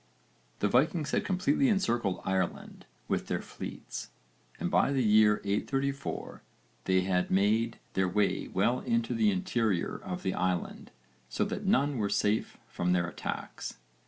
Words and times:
The 0.61 0.67
Vikings 0.67 1.11
had 1.11 1.23
completely 1.23 1.69
encircled 1.69 2.23
Ireland 2.25 2.87
with 3.07 3.27
their 3.27 3.43
fleets 3.43 4.09
and 4.59 4.71
by 4.71 4.91
the 4.91 5.03
year 5.03 5.41
834 5.43 6.41
they 6.85 7.01
had 7.01 7.29
made 7.29 7.77
their 7.93 8.09
way 8.09 8.47
well 8.47 8.79
into 8.79 9.13
the 9.13 9.29
interior 9.29 9.95
of 9.97 10.23
the 10.23 10.33
island 10.33 10.89
so 11.29 11.45
that 11.45 11.65
none 11.67 11.99
were 11.99 12.09
safe 12.09 12.57
from 12.67 12.93
their 12.93 13.07
attacks. 13.07 13.77